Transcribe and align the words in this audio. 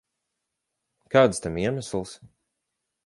Kāds 1.15 1.43
tam 1.43 1.59
iemesls? 1.65 2.19